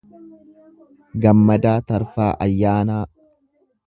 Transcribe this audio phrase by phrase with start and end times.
[1.25, 3.03] Gammadaa Tarfaa Ayyaanaa